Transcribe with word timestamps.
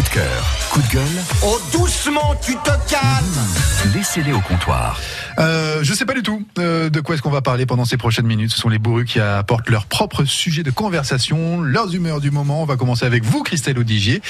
Coup 0.00 0.06
de 0.06 0.14
cœur, 0.14 0.56
coup 0.70 0.80
de 0.80 0.88
gueule, 0.88 1.24
Oh, 1.42 1.60
doucement, 1.72 2.34
tu 2.40 2.56
te 2.56 2.70
calmes 2.88 3.92
laissez-les 3.94 4.32
au 4.32 4.40
comptoir. 4.40 4.98
Euh, 5.40 5.78
je 5.82 5.94
sais 5.94 6.04
pas 6.04 6.12
du 6.12 6.22
tout 6.22 6.42
euh, 6.58 6.90
de 6.90 7.00
quoi 7.00 7.14
est-ce 7.14 7.22
qu'on 7.22 7.30
va 7.30 7.40
parler 7.40 7.64
pendant 7.66 7.84
ces 7.84 7.96
prochaines 7.96 8.26
minutes. 8.26 8.52
Ce 8.52 8.58
sont 8.58 8.68
les 8.68 8.78
bourrus 8.78 9.06
qui 9.06 9.20
apportent 9.20 9.70
leur 9.70 9.86
propre 9.86 10.24
sujet 10.24 10.62
de 10.62 10.70
conversation, 10.70 11.60
leurs 11.62 11.94
humeurs 11.94 12.20
du 12.20 12.30
moment. 12.30 12.62
On 12.62 12.66
va 12.66 12.76
commencer 12.76 13.06
avec 13.06 13.24
vous, 13.24 13.42
Christelle 13.42 13.78
Audigier. 13.78 14.20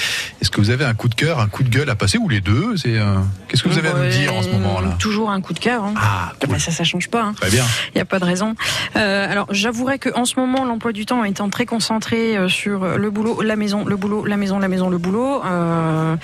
Est-ce 0.41 0.49
que 0.49 0.61
vous 0.61 0.69
avez 0.69 0.85
un 0.85 0.93
coup 0.93 1.09
de 1.09 1.15
cœur, 1.15 1.39
un 1.39 1.47
coup 1.47 1.63
de 1.63 1.69
gueule 1.69 1.89
à 1.89 1.95
passer 1.95 2.17
ou 2.17 2.29
les 2.29 2.39
deux? 2.41 2.77
C'est 2.77 2.97
euh, 2.97 3.17
qu'est-ce 3.47 3.61
que 3.63 3.69
vous 3.69 3.77
avez 3.77 3.89
à 3.89 3.93
nous 3.93 4.09
dire 4.09 4.33
en 4.33 4.41
ce 4.41 4.49
moment-là? 4.49 4.95
Toujours 4.99 5.29
un 5.31 5.41
coup 5.41 5.53
de 5.53 5.59
cœur. 5.59 5.83
hein. 5.83 5.93
Ah, 5.97 6.31
cool. 6.39 6.49
Bah, 6.51 6.59
ça, 6.59 6.71
ça 6.71 6.83
change 6.83 7.09
pas. 7.09 7.23
hein. 7.23 7.33
Très 7.35 7.49
bien. 7.49 7.65
Il 7.93 7.97
n'y 7.97 8.01
a 8.01 8.05
pas 8.05 8.19
de 8.19 8.25
raison. 8.25 8.55
Euh, 8.95 9.29
alors, 9.29 9.47
j'avouerai 9.51 9.99
que 9.99 10.09
en 10.15 10.25
ce 10.25 10.39
moment, 10.39 10.63
l'emploi 10.65 10.93
du 10.93 11.05
temps 11.05 11.23
étant 11.25 11.49
très 11.49 11.65
concentré 11.65 12.37
euh, 12.37 12.47
sur 12.47 12.85
le 12.85 13.09
boulot, 13.11 13.41
la 13.41 13.55
maison, 13.57 13.85
le 13.85 13.97
boulot, 13.97 14.25
la 14.25 14.37
maison, 14.37 14.59
la 14.59 14.67
maison, 14.69 14.89
le 14.89 14.97
boulot, 14.97 15.41
euh, 15.45 16.15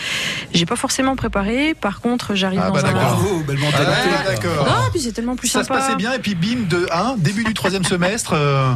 j'ai 0.53 0.65
pas 0.65 0.75
forcément 0.77 1.15
préparé. 1.15 1.73
Par 1.73 1.99
contre, 1.99 2.35
j'arrive 2.35 2.61
Ah, 2.63 2.67
dans 2.67 2.73
bah, 2.73 2.79
un. 2.79 2.83
d'accord. 2.93 3.01
Bravo, 3.01 3.43
belle 3.45 3.57
Ah, 3.77 4.31
d'accord. 4.31 4.76
Ah, 4.77 4.89
puis 4.91 4.99
c'est 5.01 5.11
tellement 5.11 5.35
plus 5.35 5.47
Ça 5.47 5.59
se 5.61 5.65
sympa. 5.67 5.79
passait 5.79 5.95
bien 5.95 6.13
et 6.13 6.19
puis 6.19 6.35
bim 6.35 6.67
de 6.69 6.87
1, 6.91 7.15
début 7.17 7.43
du 7.43 7.53
troisième 7.53 7.83
semestre. 7.93 8.33
euh, 8.33 8.71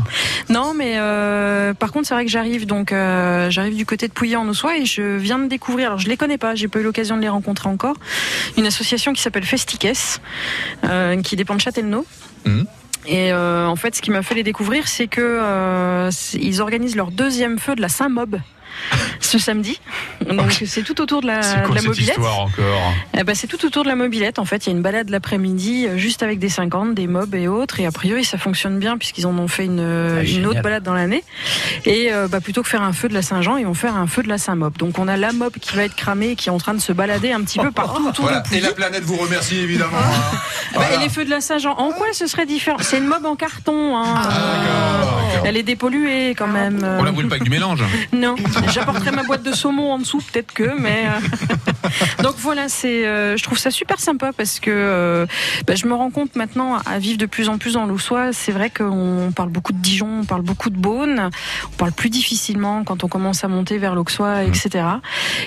Non, 0.50 0.74
mais 0.74 0.94
euh, 0.98 1.74
par 1.74 1.92
contre, 1.92 2.08
c'est 2.08 2.14
vrai 2.14 2.26
que 2.26 2.32
j'arrive 2.32 2.66
donc 2.66 2.92
euh, 2.92 3.50
j'arrive 3.50 3.76
du 3.76 3.86
côté 3.86 4.08
de 4.08 4.14
Pouilly 4.14 4.36
en 4.36 4.48
Ossois 4.48 4.78
et 4.78 4.86
je 4.86 5.18
viens 5.18 5.40
de 5.40 5.48
découvrir. 5.48 5.88
Alors, 5.88 6.00
je 6.00 6.08
les 6.08 6.18
connais 6.18 6.38
pas, 6.38 6.56
j'ai 6.56 6.68
pas 6.68 6.80
eu 6.80 6.84
l'occasion 6.84 7.16
de 7.18 7.22
les 7.22 7.30
rencontrer 7.30 7.70
encore. 7.70 7.96
Une 8.58 8.66
association 8.66 9.14
qui 9.14 9.22
s'appelle 9.22 9.46
Festiques, 9.46 9.88
qui 11.24 11.36
dépend 11.36 11.56
de 11.56 11.62
Châtellerault. 11.62 12.06
Mhm. 12.46 12.66
Et 13.08 13.34
en 13.34 13.76
fait, 13.76 13.96
ce 13.96 14.02
qui 14.02 14.12
m'a 14.12 14.22
fait 14.22 14.36
les 14.36 14.44
découvrir, 14.44 14.88
c'est 14.88 15.08
que 15.08 16.10
ils 16.34 16.62
organisent 16.62 16.96
leur 16.96 17.12
deuxième 17.12 17.58
feu 17.60 17.76
de 17.76 17.82
la 17.82 17.90
Saint-Mob 17.90 18.40
ce 19.22 19.38
samedi. 19.40 19.80
Donc 20.30 20.52
c'est 20.66 20.84
tout 20.84 21.00
autour 21.02 21.22
de 21.22 21.28
la, 21.28 21.42
C'est 21.42 21.62
de 21.62 21.66
quoi 21.66 21.76
la 21.76 21.82
cette 21.82 21.90
mobilette. 21.90 22.10
histoire 22.18 22.40
encore 22.40 22.94
Eh 23.18 23.24
ben, 23.24 23.36
c'est 23.36 23.48
tout 23.48 23.64
autour 23.66 23.84
de 23.84 23.88
la 23.90 23.96
mobilette. 23.96 24.40
En 24.40 24.46
fait, 24.46 24.66
il 24.66 24.70
y 24.70 24.74
a 24.74 24.76
une 24.76 24.82
balade 24.82 25.10
l'après-midi, 25.10 25.88
euh, 25.88 25.98
juste 25.98 26.24
avec 26.24 26.40
des 26.40 26.50
50, 26.50 26.94
des 26.96 27.08
mobs 27.08 27.34
et 27.36 27.48
autres. 27.48 27.80
Et 27.80 27.86
a 27.86 27.92
priori, 27.92 28.24
ça 28.26 28.38
fonctionne 28.38 28.80
bien 28.80 28.98
puisqu'ils 28.98 29.28
en 29.28 29.38
ont 29.38 29.48
fait 29.48 29.66
une, 29.66 29.80
une 29.80 30.26
génial. 30.26 30.48
autre 30.48 30.62
balade 30.62 30.84
dans 30.84 30.94
l'année. 30.94 31.24
Et 31.86 32.12
euh, 32.12 32.28
bah, 32.28 32.42
plutôt 32.42 32.62
que 32.64 32.70
faire 32.70 32.82
un 32.84 32.94
feu 32.94 33.08
de 33.10 33.14
la 33.14 33.22
Saint-Jean, 33.22 33.58
ils 33.58 33.66
vont 33.66 33.74
faire 33.74 33.96
un 33.96 34.08
feu 34.08 34.24
de 34.24 34.30
la 34.30 34.38
Saint-Mob. 34.38 34.78
Donc 34.78 34.98
on 35.00 35.08
a 35.08 35.18
la 35.18 35.32
mob 35.34 35.54
qui 35.60 35.76
va 35.76 35.84
être 35.84 35.96
cramée, 35.96 36.36
qui 36.36 36.50
est 36.50 36.52
en 36.52 36.58
train 36.58 36.74
de 36.74 36.80
se 36.82 36.92
balader 36.92 37.32
un 37.32 37.42
petit 37.42 37.60
peu 37.60 37.72
partout 37.72 38.08
autour 38.08 38.26
Voilà. 38.26 38.42
de 38.42 38.56
Et 38.56 38.60
la 38.62 38.72
planète 38.74 39.04
vous 39.04 39.18
remercie 39.18 39.58
évidemment. 39.60 39.98
hein. 39.98 40.38
Bah. 40.74 40.86
Et 40.96 40.98
les 41.00 41.10
feux 41.10 41.26
de 41.26 41.30
la 41.30 41.42
Saint-Jean, 41.42 41.74
en 41.78 41.92
quoi 41.92 42.08
ce 42.14 42.28
serait 42.28 42.46
différent? 42.46 42.78
C'est 42.80 42.98
une 42.98 43.06
mob 43.08 43.26
en 43.26 43.36
carton. 43.36 43.98
Hein. 43.98 44.04
Ah, 44.16 44.24
d'accord. 44.24 44.91
Elle 45.44 45.58
est 45.58 45.64
dépolluée 45.64 46.36
quand 46.38 46.48
même. 46.48 46.82
euh. 46.84 46.98
On 47.00 47.04
la 47.04 47.12
brûle 47.12 47.28
pas 47.28 47.36
avec 47.36 47.44
du 47.44 47.50
mélange. 47.50 47.84
Non, 48.14 48.36
j'apporterai 48.74 49.12
ma 49.12 49.24
boîte 49.24 49.44
de 49.44 49.52
saumon 49.54 49.94
en 49.94 49.98
dessous, 50.00 50.22
peut-être 50.32 50.54
que, 50.54 50.80
mais 50.80 51.06
euh, 51.06 52.24
donc 52.24 52.36
voilà, 52.38 52.68
c'est, 52.70 53.06
euh, 53.08 53.38
je 53.38 53.44
trouve 53.44 53.58
ça 53.58 53.72
super 53.72 54.00
sympa 54.00 54.32
parce 54.36 54.60
que 54.60 54.70
euh, 54.72 55.26
bah, 55.66 55.76
je 55.76 55.88
me 55.88 55.94
rends 55.94 56.10
compte 56.12 56.36
maintenant 56.36 56.78
à 56.86 57.00
vivre 57.00 57.18
de 57.18 57.26
plus 57.26 57.50
en 57.50 57.58
plus 57.58 57.74
dans 57.74 57.86
l'Aussois. 57.86 58.34
C'est 58.34 58.52
vrai 58.52 58.70
qu'on 58.70 59.32
parle 59.36 59.50
beaucoup 59.50 59.72
de 59.74 59.78
Dijon, 59.80 60.20
on 60.22 60.26
parle 60.26 60.42
beaucoup 60.42 60.70
de 60.70 60.78
Beaune, 60.78 61.30
on 61.66 61.76
parle 61.78 61.92
plus 61.92 62.10
difficilement 62.10 62.84
quand 62.84 63.04
on 63.04 63.08
commence 63.08 63.44
à 63.44 63.48
monter 63.48 63.78
vers 63.78 63.96
l'Auxois, 63.96 64.44
etc. 64.44 64.86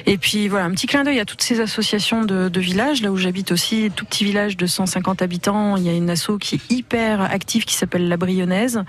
Et 0.06 0.19
puis 0.19 0.48
voilà, 0.48 0.64
un 0.64 0.70
petit 0.70 0.86
clin 0.86 1.05
d'œil 1.05 1.20
à 1.20 1.25
toutes 1.25 1.42
ces 1.42 1.61
associations 1.61 2.23
de, 2.23 2.48
de 2.48 2.61
villages, 2.61 3.03
là 3.03 3.11
où 3.12 3.17
j'habite 3.17 3.53
aussi, 3.53 3.91
tout 3.95 4.05
petit 4.05 4.25
village 4.25 4.56
de 4.56 4.67
150 4.67 5.23
habitants. 5.23 5.77
Il 5.77 5.84
y 5.84 5.89
a 5.89 5.92
une 5.92 6.11
asso 6.11 6.39
qui 6.41 6.56
est 6.56 6.70
hyper 6.73 7.20
active 7.23 7.64
qui 7.64 7.75
s'appelle 7.75 8.08
la 8.08 8.17
Brionnaise. 8.17 8.83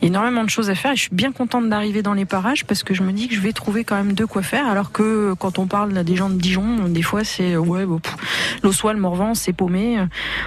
Il 0.00 0.04
y 0.04 0.06
a 0.06 0.08
énormément 0.08 0.44
de 0.44 0.50
choses 0.52 0.70
à 0.70 0.74
faire 0.74 0.92
et 0.92 0.96
je 0.96 1.02
suis 1.02 1.10
bien 1.14 1.32
contente 1.32 1.68
d'arriver 1.68 2.02
dans 2.02 2.14
les 2.14 2.24
parages 2.24 2.64
parce 2.64 2.82
que 2.82 2.94
je 2.94 3.02
me 3.02 3.12
dis 3.12 3.28
que 3.28 3.34
je 3.34 3.40
vais 3.40 3.52
trouver 3.52 3.84
quand 3.84 3.96
même 3.96 4.12
de 4.12 4.24
quoi 4.24 4.42
faire. 4.42 4.66
Alors 4.66 4.92
que 4.92 5.34
quand 5.38 5.58
on 5.58 5.66
parle 5.66 5.92
là, 5.92 6.04
des 6.04 6.16
gens 6.16 6.30
de 6.30 6.36
Dijon, 6.36 6.88
des 6.88 7.02
fois 7.02 7.24
c'est 7.24 7.56
ouais, 7.56 7.84
bon, 7.86 8.00
l'Aussois, 8.62 8.92
le 8.92 9.00
Morvan, 9.00 9.34
c'est 9.34 9.52
paumé. 9.52 9.98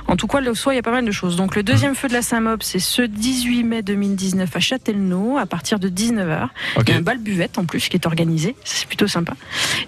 En 0.07 0.15
tout 0.15 0.27
cas, 0.27 0.41
l'Aussois, 0.41 0.73
il 0.73 0.77
y 0.77 0.79
a 0.79 0.83
pas 0.83 0.91
mal 0.91 1.05
de 1.05 1.11
choses. 1.11 1.35
Donc 1.35 1.55
le 1.55 1.63
deuxième 1.63 1.95
feu 1.95 2.07
de 2.07 2.13
la 2.13 2.21
Saint-Mob, 2.21 2.61
c'est 2.63 2.79
ce 2.79 3.01
18 3.01 3.63
mai 3.63 3.81
2019 3.81 4.55
à 4.55 4.59
Châtellerault 4.59 5.37
à 5.37 5.45
partir 5.45 5.79
de 5.79 5.89
19h. 5.89 6.47
Ok. 6.77 6.83
Il 6.87 6.89
y 6.89 6.93
a 6.93 6.97
un 6.97 7.01
bal 7.01 7.17
buvette 7.17 7.57
en 7.57 7.65
plus 7.65 7.89
qui 7.89 7.97
est 7.97 8.05
organisé, 8.05 8.55
c'est 8.63 8.87
plutôt 8.87 9.07
sympa. 9.07 9.33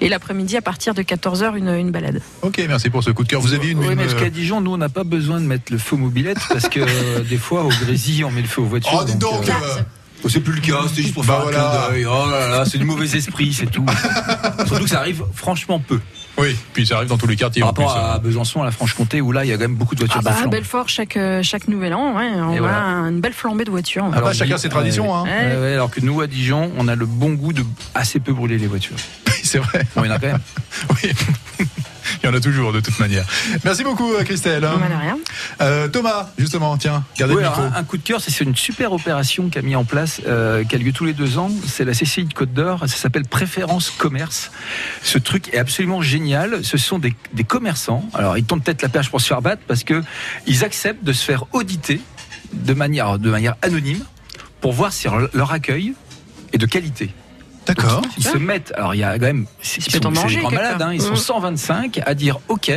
Et 0.02 0.10
l'après-midi 0.10 0.58
à 0.58 0.62
partir 0.62 0.94
de 0.94 1.02
14h 1.02 1.56
une, 1.58 1.70
une 1.70 1.92
balade. 1.92 2.22
Ok, 2.42 2.62
merci 2.68 2.90
pour 2.90 3.04
ce 3.04 3.12
coup 3.12 3.24
de 3.24 3.30
cœur. 3.30 3.42
Vous 3.42 3.54
avez 3.54 3.70
une. 3.70 3.80
Oui, 3.80 3.86
une, 3.88 3.96
mais 3.96 4.04
parce 4.04 4.16
euh, 4.16 4.20
qu'à 4.20 4.30
Dijon, 4.30 4.62
nous, 4.62 4.72
on 4.74 4.78
n'a 4.78 4.90
pas 4.90 5.04
besoin 5.04 5.40
de 5.40 5.46
mettre 5.46 5.72
le 5.72 5.78
feu 5.78 5.96
aux 5.96 6.00
mobilettes 6.00 6.40
parce 6.50 6.70
que 6.70 6.80
euh, 6.82 7.20
des 7.22 7.38
fois, 7.38 7.64
au 7.64 7.70
Grésy, 7.70 8.24
on 8.24 8.32
met 8.32 8.42
le 8.42 8.48
feu 8.48 8.62
aux 8.62 8.66
voitures. 8.66 9.06
Oh, 9.08 9.18
donc. 9.18 9.48
euh, 9.48 9.52
euh, 9.52 9.80
oh, 9.80 9.82
c'est 10.30 10.40
plus 10.42 10.54
le 10.54 10.62
cas, 10.62 10.82
c'était 10.90 11.02
juste 11.04 11.14
pour 11.14 11.24
Bah 11.26 11.34
faire 11.36 11.44
voilà. 11.44 11.68
un 11.68 11.80
clin 11.86 11.90
d'œil. 11.92 12.06
Oh 12.06 12.30
là 12.30 12.48
là, 12.50 12.66
c'est 12.66 12.78
du 12.78 12.86
mauvais 12.86 13.06
esprit, 13.16 13.54
c'est 13.54 13.66
tout. 13.72 13.86
Surtout 14.66 14.84
que 14.84 14.90
ça 14.90 15.00
arrive 15.00 15.24
franchement 15.34 15.80
peu. 15.80 16.00
Oui, 16.40 16.56
puis 16.74 16.86
ça 16.86 16.98
arrive 16.98 17.10
dans 17.10 17.18
tous 17.18 17.26
les 17.26 17.36
quartiers 17.36 17.62
Par 17.62 17.70
en 17.72 17.74
plus. 17.74 17.84
rapport 17.84 17.98
à 18.12 18.16
euh. 18.16 18.20
Besançon, 18.20 18.62
à 18.62 18.66
la 18.66 18.72
Franche-Comté, 18.72 19.22
où 19.22 19.32
là, 19.32 19.44
il 19.44 19.48
y 19.50 19.52
a 19.54 19.56
quand 19.56 19.62
même 19.62 19.74
beaucoup 19.76 19.96
de 19.96 20.00
voitures 20.02 20.20
Ah 20.20 20.30
bah, 20.30 20.36
à. 20.44 20.48
Belfort, 20.48 20.88
chaque, 20.88 21.18
euh, 21.18 21.42
chaque 21.42 21.68
nouvel 21.68 21.96
an, 21.96 22.16
ouais, 22.16 22.30
on 22.36 22.54
Et 22.54 22.58
a 22.58 22.60
voilà. 22.60 22.78
une 23.10 23.22
belle 23.22 23.34
flambée 23.34 23.64
de 23.66 23.72
voitures. 23.72 24.06
Ah 24.14 24.22
bah, 24.22 24.34
chacun 24.34 24.56
dis- 24.56 24.62
ses 24.62 24.70
traditions, 24.70 25.16
hein. 25.16 25.24
Ouais. 25.24 25.30
Ouais, 25.56 25.62
ouais, 25.62 25.74
alors 25.74 25.90
que 25.90 26.00
nous, 26.02 26.22
à 26.22 26.28
Dijon, 26.28 26.72
on 26.78 26.88
a 26.88 26.96
le 26.96 27.08
bon 27.08 27.34
goût 27.34 27.54
de 27.54 27.64
assez 27.96 28.20
peu 28.20 28.34
brûler 28.34 28.60
les 28.60 28.68
voitures. 28.68 28.98
C'est 29.44 29.58
vrai. 29.58 29.82
Bon, 29.96 30.04
il 30.04 30.10
y 30.10 30.12
en 30.12 30.16
a 30.16 30.20
quand 30.20 30.28
même. 30.28 30.40
Oui. 31.04 31.12
Il 32.24 32.26
y 32.26 32.30
en 32.30 32.34
a 32.34 32.40
toujours 32.40 32.74
de 32.74 32.80
toute 32.80 33.00
manière. 33.00 33.26
Merci 33.64 33.84
beaucoup 33.84 34.14
euh, 34.14 34.24
Christelle. 34.24 34.62
Pas 34.62 34.78
mal 34.78 34.92
à 34.92 35.00
rien. 35.00 35.18
Euh, 35.62 35.88
Thomas, 35.88 36.30
justement, 36.38 36.78
tiens, 36.78 37.04
gardez 37.18 37.36
Oui, 37.36 37.42
le 37.44 37.48
micro. 37.48 37.62
un, 37.62 37.74
un 37.74 37.84
coup 37.84 37.98
de 37.98 38.04
cœur, 38.04 38.22
c'est 38.22 38.40
une 38.44 38.56
super 38.56 38.92
opération 38.94 39.50
qu'a 39.50 39.62
mis 39.62 39.76
en 39.76 39.84
place, 39.84 40.22
euh, 40.28 40.64
qui 40.64 40.76
a 40.76 40.78
lieu 40.78 40.92
tous 40.92 41.06
les 41.06 41.14
deux 41.14 41.38
ans. 41.38 41.50
C'est 41.68 41.86
la 41.86 41.94
CCI 41.94 42.26
de 42.26 42.34
Côte 42.34 42.54
d'Or. 42.54 42.80
Ça 42.82 42.98
s'appelle 42.98 43.26
Préférence 43.28 43.90
Commerce. 43.92 44.52
Ce 45.04 45.18
truc 45.18 45.54
est 45.54 45.58
absolument 45.58 46.02
génial. 46.02 46.64
Ce 46.64 46.78
sont 46.78 47.00
des, 47.00 47.16
des 47.34 47.44
commerçants. 47.44 48.04
Alors, 48.14 48.38
ils 48.38 48.44
tentent 48.44 48.64
peut-être 48.64 48.82
la 48.82 48.90
perche 48.90 49.10
pour 49.10 49.22
se 49.22 49.28
faire 49.28 49.42
battre 49.42 49.62
parce 49.68 49.84
que 49.84 50.04
ils 50.46 50.64
acceptent 50.64 51.04
de 51.04 51.14
se 51.14 51.24
faire 51.24 51.46
auditer 51.54 52.02
de 52.54 52.74
manière, 52.74 53.20
de 53.20 53.30
manière 53.30 53.56
anonyme 53.62 54.04
pour 54.62 54.74
voir 54.74 54.92
si 54.94 55.08
leur 55.34 55.52
accueil 55.52 55.94
est 56.54 56.58
de 56.58 56.66
qualité. 56.66 57.12
D'accord. 57.68 58.02
Ils 58.18 58.24
se 58.24 58.38
mettent, 58.38 58.74
alors 58.76 58.96
il 58.96 59.00
y 59.00 59.04
a 59.04 59.14
quand 59.20 59.26
même, 59.26 59.46
c'est 59.62 59.86
Ils 59.86 60.08
en 60.08 60.12
grands 60.12 60.28
quelque 60.28 60.54
malades, 60.54 60.82
hein, 60.82 60.94
ils 60.94 61.02
sont 61.02 61.14
Mmh. 61.14 61.18
125 61.18 62.02
à 62.06 62.14
dire 62.14 62.40
OK, 62.48 62.72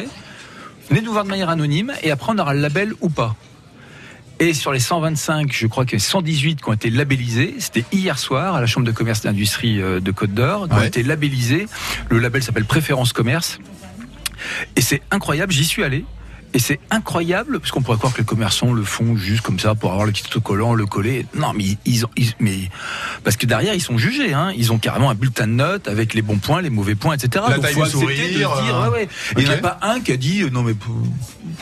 venez 0.88 1.00
nous 1.02 1.12
voir 1.12 1.24
de 1.24 1.28
manière 1.28 1.48
anonyme 1.48 1.92
et 2.02 2.10
après 2.10 2.32
on 2.34 2.38
aura 2.38 2.54
le 2.54 2.60
label 2.60 2.92
ou 3.00 3.08
pas. 3.08 3.36
Et 4.40 4.54
sur 4.54 4.72
les 4.72 4.80
125, 4.80 5.52
je 5.52 5.66
crois 5.66 5.84
qu'il 5.84 5.98
y 5.98 6.02
a 6.02 6.04
118 6.04 6.62
qui 6.62 6.68
ont 6.68 6.72
été 6.72 6.88
labellisés. 6.88 7.56
C'était 7.58 7.84
hier 7.92 8.18
soir 8.18 8.54
à 8.54 8.60
la 8.62 8.66
Chambre 8.66 8.86
de 8.86 8.90
commerce 8.90 9.22
et 9.24 9.28
d'industrie 9.28 9.82
euh, 9.82 10.00
de 10.00 10.10
Côte 10.12 10.32
d'Or, 10.32 10.66
qui 10.66 10.74
ont 10.74 10.82
été 10.82 11.02
labellisés. 11.02 11.66
Le 12.08 12.18
label 12.18 12.42
s'appelle 12.42 12.64
Préférence 12.64 13.12
Commerce. 13.12 13.58
Et 14.76 14.80
c'est 14.80 15.02
incroyable, 15.10 15.52
j'y 15.52 15.66
suis 15.66 15.84
allé. 15.84 16.06
Et 16.52 16.58
c'est 16.58 16.80
incroyable, 16.90 17.60
parce 17.60 17.70
qu'on 17.70 17.80
pourrait 17.82 17.96
croire 17.98 18.12
que 18.12 18.18
les 18.18 18.24
commerçants 18.24 18.72
le 18.72 18.82
font 18.82 19.16
juste 19.16 19.42
comme 19.42 19.58
ça 19.60 19.74
pour 19.74 19.92
avoir 19.92 20.04
le 20.06 20.12
petit 20.12 20.24
autocollant, 20.26 20.74
le 20.74 20.84
coller. 20.86 21.26
Non, 21.34 21.52
mais 21.54 21.64
ils 21.84 22.04
ont, 22.04 22.10
ils- 22.16 22.32
mais 22.40 22.70
parce 23.22 23.36
que 23.36 23.46
derrière 23.46 23.74
ils 23.74 23.80
sont 23.80 23.98
jugés. 23.98 24.32
Hein. 24.34 24.52
Ils 24.56 24.72
ont 24.72 24.78
carrément 24.78 25.10
un 25.10 25.14
bulletin 25.14 25.46
de 25.46 25.52
notes 25.52 25.86
avec 25.86 26.12
les 26.14 26.22
bons 26.22 26.38
points, 26.38 26.60
les 26.60 26.70
mauvais 26.70 26.94
points, 26.96 27.14
etc. 27.14 27.44
La 27.48 27.54
Donc, 27.54 27.64
taille 27.64 27.74
faut 27.74 27.84
du 27.84 27.90
sourire, 27.90 28.28
de 28.28 28.32
dire, 28.36 28.50
euh, 28.52 28.82
ouais, 28.84 28.88
ouais. 28.90 29.02
Et 29.36 29.40
Il 29.42 29.44
n'y 29.44 29.50
en 29.50 29.54
a 29.54 29.56
pas 29.58 29.78
un 29.82 30.00
qui 30.00 30.12
a 30.12 30.16
dit 30.16 30.42
euh, 30.42 30.50
non 30.50 30.62
mais 30.62 30.74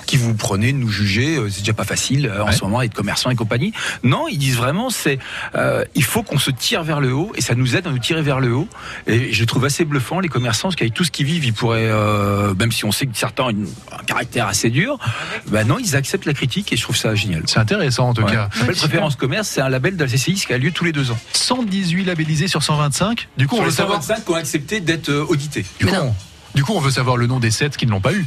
qui 0.07 0.17
vous 0.17 0.35
prenez 0.35 0.73
de 0.73 0.79
nous 0.79 0.89
juger, 0.89 1.37
euh, 1.37 1.49
c'est 1.51 1.61
déjà 1.61 1.73
pas 1.75 1.85
facile 1.85 2.31
en 2.41 2.47
Ouais. 2.47 2.53
ce 2.53 2.65
moment 2.65 2.81
être 2.83 2.95
commerçant 2.95 3.29
et 3.31 3.35
compagnie. 3.37 3.73
Non, 4.05 4.27
ils 4.29 4.39
disent 4.39 4.57
vraiment 4.57 4.89
c'est 4.91 5.19
euh, 5.55 5.85
il 5.95 6.05
faut 6.05 6.23
qu'on 6.23 6.39
se 6.39 6.51
tire 6.51 6.83
vers 6.83 7.01
le 7.01 7.13
haut 7.13 7.33
et 7.37 7.43
ça 7.43 7.55
nous 7.55 7.77
aide 7.77 7.87
à 7.87 7.91
nous 7.91 7.99
tirer 7.99 8.23
vers 8.23 8.41
le 8.41 8.55
haut. 8.55 8.69
Et 9.07 9.33
je 9.35 9.45
trouve 9.45 9.65
assez 9.67 9.85
bluffant 9.85 10.21
les 10.21 10.29
commerçants 10.29 10.69
parce 10.69 10.77
qu'avec 10.77 10.95
tout 10.95 11.05
ce 11.05 11.11
qu'ils 11.11 11.27
vivent, 11.27 11.45
ils 11.45 11.53
pourraient 11.53 11.89
euh, 11.91 12.55
même 12.55 12.73
si 12.73 12.85
on 12.87 12.93
sait 12.93 13.07
que 13.07 13.17
certains 13.17 13.45
ont 13.45 13.49
un 13.51 14.05
caractère 14.07 14.47
assez 14.47 14.71
dur, 14.71 14.78
ben 15.49 15.67
non, 15.67 15.79
ils 15.79 15.97
acceptent 15.97 16.27
la 16.27 16.35
critique 16.35 16.73
et 16.73 16.77
je 16.77 16.83
trouve 16.83 16.97
ça 16.97 17.15
génial. 17.15 17.43
C'est 17.47 17.59
intéressant 17.59 18.09
en 18.09 18.15
tout 18.15 18.23
Ouais. 18.23 18.33
cas. 18.33 18.49
S'appelle 18.53 18.77
Préférence 18.77 19.17
Commerce, 19.17 19.49
c'est 19.49 19.61
un 19.61 19.69
label 19.69 19.97
de 19.97 20.05
la 20.05 20.11
CCI 20.11 20.35
qui 20.35 20.53
a 20.53 20.59
lieu 20.59 20.71
tous 20.73 20.85
les 20.85 20.93
deux 20.93 21.11
ans. 21.11 21.19
118 21.33 22.05
labellisés 22.05 22.49
sur 22.49 22.63
125. 22.63 23.29
Du 23.37 23.47
coup, 23.47 23.57
on 23.59 23.63
veut 23.63 23.71
savoir. 23.71 24.03
125 24.03 24.25
qui 24.25 24.31
ont 24.31 24.35
accepté 24.35 24.81
d'être 24.81 25.09
euh, 25.09 25.25
audités. 25.29 25.65
Du 25.81 25.87
coup, 25.87 25.95
on- 25.95 26.15
du 26.55 26.65
coup, 26.65 26.73
on 26.75 26.81
veut 26.81 26.91
savoir 26.91 27.17
le 27.17 27.27
nom 27.27 27.39
des 27.41 27.51
7 27.51 27.77
qui 27.77 27.87
ne 27.87 27.91
l'ont 27.93 28.01
pas 28.01 28.13
eu. 28.13 28.25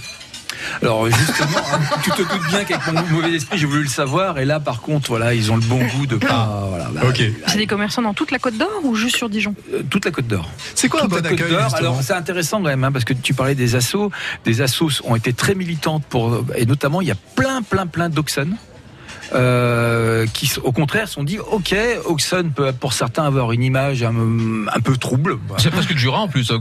Alors 0.82 1.06
justement, 1.08 1.60
hein, 1.74 1.80
tu 2.04 2.12
te 2.12 2.22
doutes 2.22 2.48
bien 2.50 2.64
qu'avec 2.64 2.88
mon 2.94 3.02
mauvais 3.16 3.34
esprit, 3.36 3.58
j'ai 3.58 3.66
voulu 3.66 3.84
le 3.84 3.90
savoir. 3.90 4.40
Et 4.40 4.46
là, 4.46 4.60
par 4.60 4.82
contre, 4.82 5.10
voilà, 5.10 5.34
ils 5.34 5.52
ont 5.52 5.56
le 5.56 5.62
bon 5.64 5.80
goût 5.84 6.06
de 6.06 6.16
pas. 6.18 6.66
Voilà, 6.70 6.90
bah, 6.94 7.02
Ok. 7.08 7.22
C'est 7.48 7.58
des 7.58 7.68
commerçants 7.68 8.02
dans 8.02 8.14
toute 8.14 8.32
la 8.32 8.40
Côte 8.40 8.58
d'Or 8.58 8.70
ou 8.84 8.96
juste 8.96 9.16
sur 9.18 9.30
Dijon? 9.30 9.56
Euh, 9.74 9.82
toute 9.90 10.06
la 10.06 10.12
Côte 10.12 10.28
d'Or. 10.28 10.50
C'est 10.76 10.90
quoi 10.90 11.02
un 11.02 11.04
Toute 11.04 11.12
bon 11.12 11.16
la 11.18 11.30
Côte 11.30 11.40
accueil 11.40 11.52
d'Or. 11.52 11.76
Alors 11.76 12.02
c'est 12.02 12.14
intéressant 12.14 12.58
quand 12.58 12.66
même, 12.70 12.84
hein, 12.84 12.92
parce 12.92 13.06
que 13.06 13.14
tu 13.14 13.34
parlais 13.34 13.56
des 13.56 13.76
assos. 13.76 14.12
Des 14.46 14.62
assos 14.62 15.02
ont 15.04 15.16
été 15.16 15.34
très 15.34 15.56
militantes 15.56 16.04
pour, 16.10 16.44
et 16.56 16.66
notamment 16.66 17.02
il 17.02 17.08
y 17.08 17.12
a 17.12 17.16
plein, 17.36 17.62
plein, 17.62 17.88
plein 17.88 18.10
d'Oxon. 18.10 18.48
Euh, 19.34 20.26
qui 20.34 20.52
au 20.64 20.72
contraire 20.72 21.08
sont 21.08 21.24
dit 21.24 21.40
ok 21.40 21.76
Oxon 22.06 22.52
peut 22.56 22.72
pour 22.74 22.94
certains 22.94 23.24
avoir 23.24 23.52
une 23.52 23.64
image 23.64 24.04
un, 24.04 24.14
un 24.74 24.80
peu 24.82 24.98
trouble 24.98 25.38
C'est 25.58 25.72
presque 25.72 25.92
le 25.92 25.98
Jura 25.98 26.20
en 26.20 26.28
plus, 26.28 26.44
ça, 26.46 26.56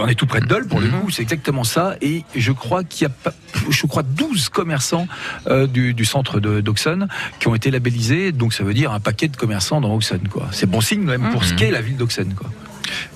on 0.00 0.06
est 0.08 0.14
tout 0.14 0.26
près 0.26 0.40
de 0.40 0.46
Dole 0.46 0.66
pour 0.66 0.80
le 0.80 0.88
Mhm. 0.88 1.00
coup, 1.00 1.10
c'est 1.10 1.22
exactement 1.22 1.64
ça. 1.64 1.94
Et 2.02 2.24
je 2.34 2.52
crois 2.52 2.84
qu'il 2.84 3.08
y 3.08 3.10
a 3.10 3.32
je 3.70 3.86
crois 3.86 4.02
12 4.02 4.48
commerçants 4.48 5.06
euh, 5.48 5.66
du, 5.66 5.94
du 5.94 6.04
centre 6.04 6.40
d'Auxonne 6.40 7.08
qui 7.40 7.48
ont 7.48 7.54
été 7.54 7.70
labellisés. 7.70 8.32
Donc 8.32 8.52
ça 8.52 8.64
veut 8.64 8.74
dire 8.74 8.92
un 8.92 9.00
paquet 9.00 9.28
de 9.28 9.36
commerçants 9.36 9.80
dans 9.80 9.92
Auxonne, 9.94 10.28
quoi. 10.28 10.46
C'est 10.52 10.68
bon 10.68 10.80
signe 10.80 11.02
même 11.02 11.30
pour 11.30 11.44
ce 11.44 11.52
Mhm. 11.52 11.58
qu'est 11.58 11.70
la 11.70 11.80
ville 11.80 11.96
d'Auxonne, 11.96 12.34
quoi. 12.34 12.50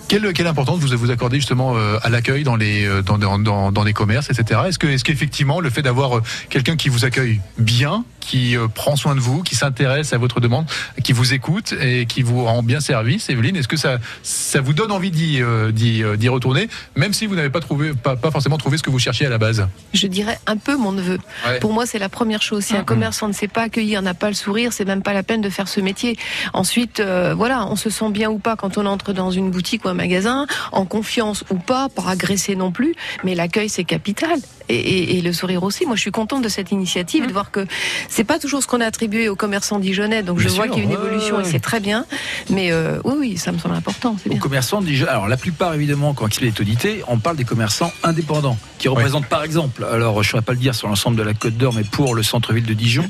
Quelle, 0.09 0.33
quelle 0.33 0.47
importance 0.47 0.79
vous 0.81 0.97
vous 0.97 1.11
accordez 1.11 1.39
justement 1.39 1.77
euh, 1.77 1.99
à 2.03 2.11
l'accueil 2.11 2.45
dans 2.45 2.57
les 2.57 2.87
euh, 2.87 3.03
dans, 3.03 3.19
dans, 3.19 3.73
dans, 3.73 3.85
les 3.85 3.93
commerces, 3.93 4.31
etc. 4.31 4.61
Est-ce 4.69 4.79
que 4.79 4.87
est-ce 4.87 5.05
qu'effectivement 5.05 5.61
le 5.61 5.71
fait 5.71 5.83
d'avoir 5.83 6.19
euh, 6.19 6.23
quelqu'un 6.51 6.77
qui 6.77 6.89
vous 6.89 7.05
accueille 7.05 7.41
bien, 7.59 8.05
qui 8.25 8.57
euh, 8.57 8.69
prend 8.69 8.97
soin 8.97 9.15
de 9.15 9.21
vous, 9.21 9.43
qui 9.43 9.55
s'intéresse 9.55 10.13
à 10.13 10.19
votre 10.19 10.41
demande, 10.41 10.67
qui 11.03 11.13
vous 11.13 11.35
écoute 11.35 11.75
et 11.81 12.07
qui 12.07 12.23
vous 12.23 12.45
rend 12.45 12.63
bien 12.63 12.81
service, 12.81 13.29
Evelyne, 13.29 13.57
est-ce 13.57 13.69
que 13.69 13.77
ça 13.77 13.99
ça 14.23 14.61
vous 14.61 14.73
donne 14.73 14.93
envie 14.93 15.11
d'y 15.11 15.43
euh, 15.43 15.71
d'y 15.71 16.03
euh, 16.03 16.17
d'y 16.17 16.29
retourner, 16.29 16.69
même 16.97 17.13
si 17.13 17.27
vous 17.27 17.37
n'avez 17.37 17.51
pas 17.51 17.61
trouvé 17.61 17.93
pas, 17.95 18.17
pas 18.17 18.31
forcément 18.31 18.57
trouvé 18.57 18.79
ce 18.79 18.83
que 18.83 18.91
vous 18.91 18.99
cherchiez 18.99 19.27
à 19.27 19.31
la 19.31 19.39
base? 19.39 19.67
Je 19.93 20.07
dirais 20.07 20.39
un 20.47 20.57
peu 20.57 20.77
mon 20.77 20.93
neveu. 20.93 21.19
Ouais. 21.47 21.59
Pour 21.61 21.73
moi, 21.73 21.87
c'est 21.87 21.99
la 21.99 22.09
première 22.09 22.43
chose. 22.43 22.65
Si 22.65 22.77
un 22.77 22.85
commerçant 22.85 23.29
ne 23.29 23.33
sait 23.33 23.49
pas 23.49 23.63
accueillir, 23.63 24.03
n'a 24.03 24.15
pas 24.15 24.29
le 24.29 24.35
sourire, 24.35 24.73
c'est 24.73 24.85
même 24.85 25.03
pas 25.03 25.13
la 25.13 25.23
peine 25.23 25.41
de 25.41 25.51
faire 25.51 25.69
ce 25.69 25.81
métier. 25.81 26.17
Ensuite, 26.53 27.01
euh, 27.01 27.35
voilà, 27.37 27.67
on 27.67 27.77
se 27.77 27.91
sent 27.91 28.11
bien 28.11 28.31
ou 28.31 28.39
pas 28.39 28.57
quand 28.57 28.79
on 28.79 28.87
entre 28.87 29.13
dans 29.13 29.31
une 29.31 29.51
boutique 29.51 29.85
ou 29.85 29.89
un 29.89 29.94
magasin, 29.95 30.47
en 30.73 30.85
confiance 30.85 31.45
ou 31.51 31.55
pas, 31.57 31.89
pas 31.89 32.09
agressé 32.09 32.57
non 32.57 32.71
plus, 32.73 32.95
mais 33.25 33.35
l'accueil 33.35 33.69
c'est 33.69 33.85
capital. 33.85 34.39
Et, 34.71 34.77
et- 34.77 35.19
et 35.19 35.21
le 35.21 35.35
sourire 35.35 35.63
aussi. 35.63 35.85
Moi, 35.85 35.95
je 35.95 36.01
suis 36.01 36.11
contente 36.11 36.41
de 36.43 36.49
cette 36.49 36.73
initiative 36.73 37.25
et 37.25 37.27
de 37.27 37.33
voir 37.35 37.51
que 37.51 37.67
c'est 38.09 38.25
pas 38.25 38.39
toujours 38.39 38.63
ce 38.63 38.67
qu'on 38.67 38.81
a 38.81 38.87
attribué 38.87 39.29
aux 39.29 39.37
commerçants 39.37 39.79
dijonnais. 39.79 40.23
Donc, 40.23 40.39
Bien 40.39 40.49
je 40.49 40.55
vois 40.55 40.69
qu'il 40.69 40.79
y 40.79 40.81
a 40.81 40.85
une 40.85 40.89
ouais, 40.97 41.07
évolution 41.07 41.39
et 41.39 41.45
c'est 41.45 41.59
très 41.61 41.81
bien. 41.81 42.07
Mais 42.49 42.73
euh, 42.73 42.99
oui, 43.05 43.15
oui, 43.19 43.37
ça 43.37 43.53
me 43.53 43.59
semble 43.59 43.75
important. 43.75 44.17
Aux 44.25 44.29
bien. 44.31 44.39
commerçants 44.39 44.81
déjà. 44.81 45.11
Alors 45.11 45.29
la 45.29 45.37
plupart 45.37 45.75
évidemment 45.75 46.15
quand 46.15 46.39
il 46.39 46.45
est 46.47 46.59
audité, 46.59 47.03
on 47.09 47.19
parle 47.19 47.37
des 47.37 47.45
commerçants 47.45 47.93
indépendants 48.03 48.57
qui 48.85 48.89
représentent 48.89 49.29
par 49.29 49.43
exemple. 49.43 49.87
Alors 49.91 50.23
je 50.23 50.29
ne 50.29 50.31
saurais 50.33 50.43
pas 50.43 50.53
le 50.53 50.59
dire 50.59 50.75
sur 50.75 50.89
l'ensemble 50.89 51.17
de 51.17 51.23
la 51.23 51.33
Côte 51.33 51.57
d'Or, 51.57 51.73
mais 51.73 51.85
pour 51.85 52.15
le 52.15 52.23
centre-ville 52.23 52.67
de 52.67 52.75
Dijon, 52.75 53.09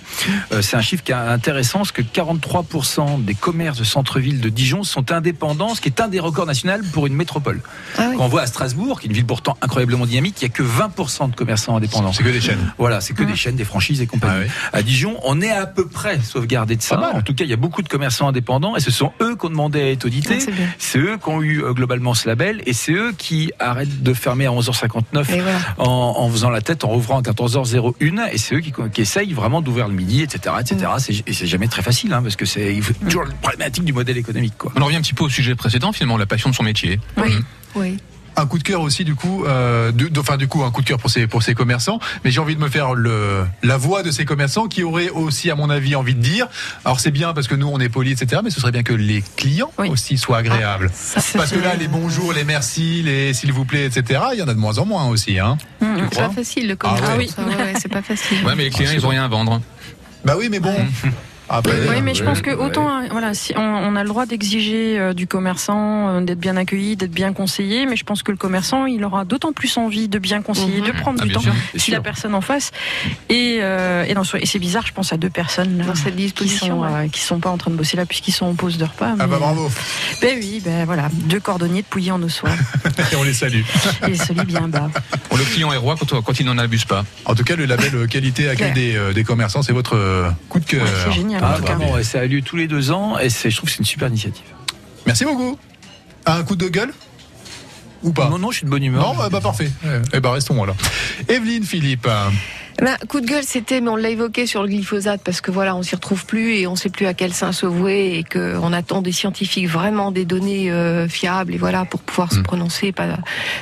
euh, 0.52 0.62
c'est 0.62 0.76
un 0.76 0.80
chiffre 0.80 1.02
qui 1.02 1.10
est 1.10 1.16
intéressant, 1.16 1.78
parce 1.78 1.90
que 1.90 2.00
43% 2.00 3.24
des 3.24 3.34
commerces 3.34 3.78
de 3.78 3.82
centre-ville 3.82 4.40
de 4.40 4.48
Dijon 4.50 4.84
sont 4.84 5.10
indépendants, 5.10 5.74
ce 5.74 5.80
qui 5.80 5.88
est 5.88 6.00
un 6.00 6.06
des 6.06 6.20
records 6.20 6.46
nationaux 6.46 6.84
pour 6.92 7.08
une 7.08 7.14
métropole. 7.14 7.60
Ah 7.98 8.06
oui. 8.08 8.16
Quand 8.16 8.24
on 8.24 8.28
voit 8.28 8.42
à 8.42 8.46
Strasbourg, 8.46 9.00
qui 9.00 9.08
est 9.08 9.10
une 9.10 9.16
ville 9.16 9.26
pourtant 9.26 9.56
incroyablement 9.62 10.06
dynamique, 10.06 10.36
il 10.42 10.44
n'y 10.44 10.52
a 10.52 10.54
que 10.54 10.62
20% 10.62 11.32
de 11.32 11.34
commerçants 11.34 11.76
indépendants. 11.76 12.12
C'est 12.12 12.22
que 12.22 12.28
des 12.28 12.40
chaînes. 12.40 12.72
Voilà, 12.78 13.00
c'est 13.00 13.14
que 13.14 13.24
des 13.24 13.34
chaînes, 13.34 13.56
des 13.56 13.64
franchises 13.64 14.00
et 14.00 14.06
compagnie. 14.06 14.32
Ah 14.36 14.40
ouais. 14.42 14.78
À 14.78 14.82
Dijon, 14.82 15.18
on 15.24 15.40
est 15.40 15.50
à 15.50 15.66
peu 15.66 15.88
près 15.88 16.20
sauvegardé 16.20 16.76
de 16.76 16.82
ça. 16.82 17.00
En 17.14 17.22
tout 17.22 17.34
cas, 17.34 17.42
il 17.42 17.50
y 17.50 17.52
a 17.52 17.56
beaucoup 17.56 17.82
de 17.82 17.88
commerçants 17.88 18.28
indépendants 18.28 18.76
et 18.76 18.80
ce 18.80 18.92
sont 18.92 19.10
eux 19.20 19.34
qu'on 19.34 19.50
demandait 19.50 19.82
à 19.82 19.90
être 19.90 20.04
audités. 20.04 20.38
Ah, 20.40 20.52
c'est 20.78 21.00
eux 21.00 21.18
qui 21.20 21.28
ont 21.28 21.42
eu 21.42 21.64
euh, 21.64 21.72
globalement 21.72 22.14
ce 22.14 22.28
label 22.28 22.62
et 22.64 22.72
c'est 22.72 22.92
eux 22.92 23.12
qui 23.18 23.50
arrêtent 23.58 24.04
de 24.04 24.14
fermer 24.14 24.46
à 24.46 24.50
11h59 24.50 25.32
Et 25.32 25.40
voilà. 25.40 25.58
En, 25.78 26.14
en 26.18 26.30
faisant 26.30 26.50
la 26.50 26.60
tête, 26.60 26.84
en 26.84 26.88
rouvrant 26.88 27.18
à 27.18 27.22
14h01 27.22 28.28
et 28.32 28.38
c'est 28.38 28.54
eux 28.54 28.60
qui, 28.60 28.72
qui 28.92 29.00
essayent 29.00 29.32
vraiment 29.32 29.60
d'ouvrir 29.60 29.88
le 29.88 29.94
midi, 29.94 30.22
etc. 30.22 30.54
etc. 30.60 30.86
Mm. 30.86 31.12
Et 31.26 31.32
c'est 31.32 31.46
jamais 31.46 31.68
très 31.68 31.82
facile 31.82 32.12
hein, 32.12 32.22
parce 32.22 32.36
que 32.36 32.44
c'est 32.44 32.80
faut 32.80 32.92
toujours 33.04 33.24
la 33.24 33.34
problématique 33.34 33.84
du 33.84 33.92
modèle 33.92 34.16
économique. 34.16 34.54
Quoi. 34.58 34.72
On 34.76 34.82
en 34.82 34.86
revient 34.86 34.96
un 34.96 35.02
petit 35.02 35.14
peu 35.14 35.24
au 35.24 35.28
sujet 35.28 35.54
précédent, 35.54 35.92
finalement, 35.92 36.16
la 36.16 36.26
passion 36.26 36.50
de 36.50 36.54
son 36.54 36.62
métier. 36.62 37.00
Oui. 37.16 37.32
Oui. 37.74 37.96
Un 38.36 38.46
coup 38.46 38.58
de 38.58 38.64
cœur 38.64 38.80
aussi 38.80 39.04
du 39.04 39.14
coup, 39.14 39.44
euh, 39.44 39.92
de- 39.92 40.08
de- 40.08 40.20
enfin 40.20 40.36
du 40.36 40.48
coup 40.48 40.64
un 40.64 40.70
coup 40.70 40.82
de 40.82 40.86
cœur 40.86 40.98
pour 40.98 41.08
ces 41.10 41.26
pour 41.26 41.42
ces 41.42 41.54
commerçants. 41.54 42.00
Mais 42.24 42.30
j'ai 42.30 42.40
envie 42.40 42.56
de 42.56 42.60
me 42.60 42.68
faire 42.68 42.94
le 42.94 43.44
la 43.62 43.76
voix 43.76 44.02
de 44.02 44.10
ces 44.10 44.24
commerçants 44.24 44.66
qui 44.66 44.82
auraient 44.82 45.08
aussi 45.10 45.50
à 45.50 45.54
mon 45.54 45.70
avis 45.70 45.94
envie 45.94 46.14
de 46.14 46.20
dire. 46.20 46.48
Alors 46.84 46.98
c'est 47.00 47.10
bien 47.12 47.32
parce 47.32 47.46
que 47.46 47.54
nous 47.54 47.68
on 47.68 47.78
est 47.78 47.88
polis 47.88 48.20
etc. 48.20 48.40
Mais 48.44 48.50
ce 48.50 48.60
serait 48.60 48.72
bien 48.72 48.82
que 48.82 48.92
les 48.92 49.22
clients 49.36 49.70
Oui. 49.78 49.88
aussi 49.88 50.18
soient 50.18 50.38
agréables. 50.38 50.90
Ça, 50.94 51.20
parce 51.34 51.52
que 51.52 51.58
là 51.60 51.74
les 51.76 51.86
bonjours, 51.88 52.32
les 52.32 52.44
merci, 52.44 53.02
les 53.02 53.34
s'il 53.34 53.52
vous 53.52 53.64
plaît 53.64 53.84
etc. 53.86 54.20
Il 54.32 54.38
y 54.40 54.42
en 54.42 54.48
a 54.48 54.54
de 54.54 54.58
moins 54.58 54.78
en 54.78 54.84
moins 54.86 55.06
aussi 55.08 55.38
hein. 55.38 55.56
Mmh. 55.80 55.86
Tu 55.96 56.02
C'est 56.12 56.20
pas 56.22 56.30
facile 56.30 56.68
le 56.68 56.76
commerce. 56.76 57.02
Ah 57.06 57.16
ouais. 57.16 57.26
ça, 57.28 57.42
ouais, 57.46 57.54
ouais, 57.56 57.74
c'est 57.80 57.88
pas 57.92 58.02
facile. 58.02 58.44
Ouais, 58.44 58.54
mais 58.56 58.64
les 58.64 58.70
clients, 58.70 58.90
ils 58.92 59.04
ont 59.06 59.10
rien 59.10 59.24
à 59.24 59.28
vendre. 59.28 59.60
Bah 60.24 60.34
oui 60.38 60.48
mais 60.50 60.58
bon. 60.60 60.74
Après. 61.48 61.72
Oui, 61.90 62.00
mais 62.02 62.14
je 62.14 62.22
euh, 62.22 62.26
pense 62.26 62.40
que 62.40 62.50
ouais. 62.50 62.56
autant, 62.56 62.88
hein, 62.88 63.06
voilà, 63.10 63.34
si 63.34 63.52
on, 63.56 63.60
on 63.60 63.96
a 63.96 64.02
le 64.02 64.08
droit 64.08 64.24
d'exiger 64.26 64.98
euh, 64.98 65.12
du 65.12 65.26
commerçant 65.26 66.08
euh, 66.08 66.20
d'être 66.22 66.38
bien 66.40 66.56
accueilli, 66.56 66.96
d'être 66.96 67.10
bien 67.12 67.32
conseillé, 67.32 67.84
mais 67.86 67.96
je 67.96 68.04
pense 68.04 68.22
que 68.22 68.30
le 68.30 68.38
commerçant, 68.38 68.86
il 68.86 69.04
aura 69.04 69.24
d'autant 69.24 69.52
plus 69.52 69.76
envie 69.76 70.08
de 70.08 70.18
bien 70.18 70.40
conseiller, 70.42 70.80
Mhm. 70.80 70.86
de 70.86 70.92
prendre 70.92 71.18
Ah, 71.22 71.26
du 71.26 71.32
temps 71.32 71.40
sûr. 71.40 71.52
Si 71.74 71.80
sûr. 71.80 71.94
la 71.94 72.00
personne 72.00 72.34
en 72.34 72.40
face. 72.40 72.70
Et, 73.28 73.58
euh, 73.60 74.04
et, 74.08 74.14
dans 74.14 74.24
ce- 74.24 74.36
et 74.38 74.46
c'est 74.46 74.58
bizarre, 74.58 74.86
je 74.86 74.92
pense 74.92 75.12
à 75.12 75.16
deux 75.16 75.28
personnes 75.30 75.78
Dans 75.86 75.94
cette 75.94 76.16
qui 76.16 76.22
disposition. 76.22 76.66
sont 76.80 76.82
ouais. 76.94 77.04
euh, 77.04 77.08
qui 77.08 77.20
sont 77.20 77.38
pas 77.40 77.50
en 77.50 77.58
train 77.58 77.70
de 77.70 77.76
bosser 77.76 77.96
là 77.96 78.06
puisqu'ils 78.06 78.32
sont 78.32 78.46
en 78.46 78.54
pause 78.54 78.78
de 78.78 78.84
repas. 78.84 79.14
Ah 79.18 79.26
bah 79.26 79.36
bravo. 79.38 79.70
Ben 80.22 80.38
oui, 80.40 80.62
ben 80.64 80.84
voilà, 80.86 81.08
deux 81.12 81.40
cordonniers 81.40 81.82
de 81.82 81.86
pouilly 81.86 82.10
en 82.10 82.22
ossois 82.22 82.50
Et 83.12 83.16
on 83.16 83.22
les 83.22 83.34
salue. 83.34 83.62
et 84.08 84.14
celui 84.14 84.44
bien 84.46 84.68
bas. 84.68 84.88
Bon, 85.30 85.36
le 85.36 85.44
client 85.44 85.72
est 85.72 85.76
roi 85.76 85.96
quand, 85.98 86.22
quand 86.22 86.40
il 86.40 86.46
n'en 86.46 86.58
abuse 86.58 86.84
pas. 86.84 87.04
En 87.26 87.34
tout 87.34 87.44
cas 87.44 87.56
le 87.56 87.66
label 87.66 87.94
euh, 87.94 88.06
qualité 88.06 88.48
accueil 88.48 88.72
des, 88.72 88.96
euh, 88.96 89.12
des 89.12 89.24
commerçants 89.24 89.62
c'est 89.62 89.72
votre 89.72 89.96
euh, 89.96 90.30
coup 90.48 90.60
de 90.60 90.64
cœur. 90.64 90.84
Ouais, 90.84 90.90
c'est 91.04 91.12
génial. 91.12 91.33
Ah, 91.42 91.54
tout 91.56 91.64
cas. 91.64 91.74
vraiment, 91.74 91.92
ouais, 91.92 92.04
ça 92.04 92.20
a 92.20 92.26
lieu 92.26 92.42
tous 92.42 92.56
les 92.56 92.66
deux 92.66 92.90
ans 92.90 93.18
et 93.18 93.28
je 93.28 93.56
trouve 93.56 93.68
que 93.68 93.72
c'est 93.72 93.78
une 93.78 93.84
super 93.84 94.08
initiative. 94.08 94.44
Merci 95.06 95.24
beaucoup. 95.24 95.58
Un 96.26 96.42
coup 96.42 96.56
de 96.56 96.68
gueule 96.68 96.92
ou 98.02 98.12
pas? 98.12 98.28
Non, 98.28 98.38
non, 98.38 98.50
je 98.50 98.58
suis 98.58 98.66
de 98.66 98.70
bonne 98.70 98.84
humeur. 98.84 99.02
Non, 99.02 99.14
bah, 99.14 99.28
bah, 99.30 99.40
parfait. 99.40 99.70
Eh 100.12 100.20
ben 100.20 100.30
restons 100.30 100.62
alors. 100.62 100.76
Evelyne 101.28 101.64
Philippe. 101.64 102.08
Ben, 102.82 102.96
coup 103.08 103.20
de 103.20 103.26
gueule, 103.26 103.44
c'était, 103.44 103.80
mais 103.80 103.88
on 103.88 103.96
l'a 103.96 104.10
évoqué 104.10 104.46
sur 104.46 104.62
le 104.62 104.68
glyphosate 104.68 105.20
parce 105.24 105.40
que 105.40 105.50
voilà, 105.50 105.76
on 105.76 105.82
s'y 105.82 105.94
retrouve 105.94 106.26
plus 106.26 106.54
et 106.56 106.66
on 106.66 106.74
sait 106.76 106.88
plus 106.90 107.06
à 107.06 107.14
quel 107.14 107.32
sein 107.32 107.52
se 107.52 107.66
vouer 107.66 108.18
et 108.18 108.24
qu'on 108.24 108.72
attend 108.72 109.00
des 109.00 109.12
scientifiques 109.12 109.68
vraiment 109.68 110.10
des 110.10 110.24
données 110.24 110.70
euh, 110.72 111.06
fiables 111.08 111.54
et 111.54 111.56
voilà 111.56 111.84
pour 111.84 112.00
pouvoir 112.00 112.32
se 112.32 112.40
Mm. 112.40 112.42
prononcer, 112.42 112.92
pas, 112.92 113.16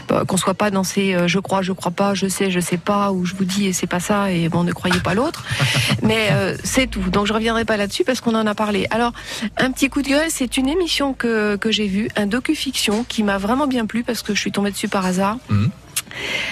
pas- 0.09 0.25
qu'on 0.25 0.37
soit 0.38 0.55
pas 0.55 0.70
dans 0.70 0.82
ces 0.85 1.14
euh, 1.14 1.29
je 1.29 1.38
crois, 1.38 1.61
je 1.62 1.73
crois 1.73 1.93
pas, 1.93 2.14
je 2.14 2.26
sais, 2.26 2.50
je 2.50 2.59
sais 2.59 2.79
pas 2.79 3.12
ou 3.12 3.25
je 3.26 3.35
vous 3.35 3.44
dis 3.44 3.67
et 3.67 3.73
c'est 3.73 3.87
pas 3.87 4.00
ça 4.00 4.31
et 4.32 4.49
bon 4.49 4.64
ne 4.64 4.73
croyez 4.73 5.00
pas 5.00 5.15
l'autre. 5.15 5.44
mais 6.03 6.29
euh, 6.32 6.56
c'est 6.65 6.87
tout. 6.87 7.03
Donc 7.11 7.26
je 7.26 7.32
reviendrai 7.35 7.65
pas 7.67 7.76
là-dessus 7.76 8.05
parce 8.05 8.20
qu'on 8.20 8.35
en 8.35 8.47
a 8.47 8.55
parlé. 8.55 8.87
Alors 8.91 9.12
un 9.58 9.70
petit 9.73 9.88
coup 9.91 10.00
de 10.03 10.08
gueule, 10.08 10.29
c'est 10.31 10.56
une 10.56 10.69
émission 10.69 11.12
que 11.12 11.56
que 11.56 11.70
j'ai 11.70 11.87
vue, 11.87 12.08
un 12.17 12.26
docu-fiction 12.26 13.05
qui 13.06 13.23
m'a 13.23 13.37
vraiment 13.38 13.67
bien 13.67 13.85
plu 13.87 14.03
parce 14.05 14.23
que 14.23 14.35
je 14.35 14.41
suis 14.41 14.53
tombée 14.53 14.70
dessus 14.70 14.88
par 14.88 15.05
hasard. 15.05 15.37
Mhm. 15.50 15.70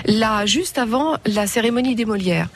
Là, 0.06 0.46
juste 0.46 0.78
avant 0.78 1.16
la 1.26 1.46
cérémonie 1.46 1.94
des 1.94 2.04
Molières. 2.04 2.48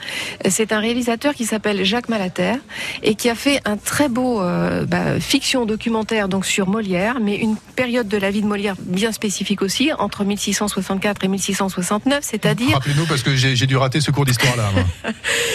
C'est 0.49 0.73
un 0.73 0.81
réalisateur 0.81 1.35
qui 1.35 1.45
s'appelle 1.45 1.85
Jacques 1.85 2.09
Malater 2.09 2.55
et 3.03 3.15
qui 3.15 3.29
a 3.29 3.35
fait 3.35 3.61
un 3.65 3.77
très 3.77 4.09
beau 4.09 4.41
euh, 4.41 4.85
bah, 4.87 5.21
fiction 5.21 5.67
documentaire 5.67 6.29
donc 6.29 6.47
sur 6.47 6.69
Molière, 6.69 7.19
mais 7.21 7.37
une 7.37 7.57
période 7.77 8.09
de 8.09 8.17
la 8.17 8.31
vie 8.31 8.41
de 8.43 8.47
Molière 8.47 8.75
bien 8.81 9.13
spécifique 9.13 9.63
aussi, 9.63 9.93
entre 9.99 10.25
1664 10.25 11.25
et 11.25 11.29
1669, 11.29 12.21
c'est-à-dire 12.23 12.75
Rappelez-nous 12.75 13.07
parce 13.07 13.23
que 13.23 13.35
j'ai 13.35 13.67
dû 13.67 13.77
rater 13.77 14.01
ce 14.01 14.11
cours 14.11 14.25
d'histoire 14.25 14.57
là. 14.57 14.71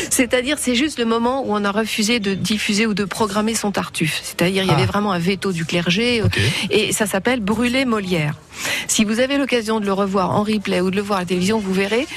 c'est-à-dire, 0.10 0.58
c'est 0.60 0.76
juste 0.76 1.00
le 1.00 1.06
moment 1.06 1.44
où 1.46 1.54
on 1.56 1.64
a 1.66 1.72
refusé 1.72 2.20
de 2.20 2.34
diffuser 2.34 2.86
ou 2.86 2.94
de 2.94 3.06
programmer 3.06 3.56
son 3.56 3.72
Tartuffe. 3.72 4.20
C'est-à-dire, 4.24 4.64
il 4.64 4.68
y 4.68 4.72
Ah. 4.72 4.76
avait 4.76 4.86
vraiment 4.86 5.12
un 5.12 5.20
veto 5.20 5.52
du 5.52 5.66
clergé. 5.66 6.22
Et 6.70 6.92
ça 6.92 7.06
s'appelle 7.06 7.40
Brûler 7.40 7.86
Molière. 7.86 8.36
Si 8.88 9.06
vous 9.06 9.20
avez 9.20 9.38
l'occasion 9.38 9.80
de 9.80 9.86
le 9.86 9.94
revoir 9.94 10.32
en 10.32 10.44
replay 10.44 10.82
ou 10.82 10.92
de 10.92 10.96
le 10.96 11.02
voir 11.02 11.20
à 11.20 11.26
télévision, 11.30 11.60
vous 11.60 11.74
verrez, 11.74 12.08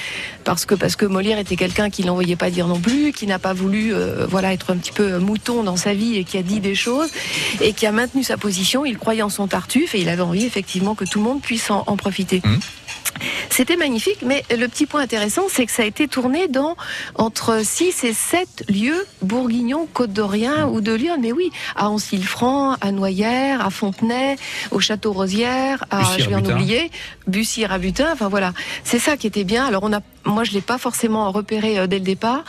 parce 0.44 0.66
que 0.66 0.74
parce 0.74 0.96
que 0.96 1.06
Molière 1.06 1.38
était 1.38 1.56
quelqu'un 1.56 1.90
qui 1.90 2.04
n'envoyait 2.04 2.36
pas 2.36 2.50
dire 2.50 2.66
non 2.66 2.80
plus, 2.80 3.12
qui 3.12 3.26
n'a 3.26 3.38
pas 3.38 3.52
voulu, 3.52 3.94
euh, 3.94 4.26
voilà, 4.26 4.52
être 4.52 4.72
un 4.72 4.76
petit 4.76 4.92
peu 4.92 5.18
mouton 5.18 5.62
dans 5.62 5.76
sa 5.76 5.94
vie 5.94 6.16
et 6.16 6.24
qui 6.24 6.38
a 6.38 6.42
dit 6.42 6.60
des 6.60 6.74
choses 6.74 7.10
et 7.60 7.72
qui 7.72 7.86
a 7.86 7.92
maintenu 7.92 8.22
sa 8.24 8.36
position. 8.36 8.84
Il 8.84 8.98
croyait 8.98 9.22
en 9.22 9.30
son 9.30 9.46
Tartuffe 9.46 9.94
et 9.94 10.00
il 10.00 10.08
avait 10.08 10.22
envie 10.22 10.44
effectivement 10.44 10.94
que 10.94 11.04
tout 11.04 11.18
le 11.18 11.24
monde 11.24 11.40
puisse 11.40 11.70
en, 11.70 11.96
profiter. 11.96 12.40
Mhm. 12.44 12.58
C'était 13.50 13.76
magnifique, 13.76 14.18
mais 14.22 14.44
le 14.50 14.66
petit 14.68 14.86
point 14.86 15.02
intéressant, 15.02 15.44
c'est 15.48 15.66
que 15.66 15.72
ça 15.72 15.82
a 15.82 15.86
été 15.86 16.08
tourné 16.08 16.48
dans 16.48 16.76
entre 17.14 17.64
6 17.64 18.04
et 18.04 18.12
7 18.12 18.64
lieux 18.68 19.06
bourguignons, 19.22 19.86
côte 19.92 20.12
d'Orient 20.12 20.70
ou 20.70 20.80
de 20.80 20.92
Lyon. 20.92 21.16
Mais 21.20 21.32
oui, 21.32 21.50
à 21.76 21.90
Ancille-Franc, 21.90 22.76
à 22.80 22.92
Noyères, 22.92 23.64
à 23.64 23.70
Fontenay, 23.70 24.36
au 24.70 24.80
Château 24.80 25.12
Rosière, 25.12 25.84
à, 25.90 26.02
je 26.18 26.28
vais 26.28 26.34
en 26.34 26.40
Bussy-Rabutin. 26.40 26.54
oublier, 26.54 26.90
Bussy 27.26 27.66
Rabutin. 27.66 28.12
Enfin 28.12 28.28
voilà, 28.28 28.52
c'est 28.84 28.98
ça 28.98 29.16
qui 29.16 29.26
était 29.26 29.44
bien. 29.44 29.66
Alors 29.66 29.82
on 29.84 29.92
a, 29.92 30.00
moi 30.24 30.44
je 30.44 30.52
l'ai 30.52 30.60
pas 30.60 30.78
forcément 30.78 31.30
repéré 31.30 31.78
euh, 31.78 31.86
dès 31.86 31.98
le 31.98 32.04
départ, 32.04 32.44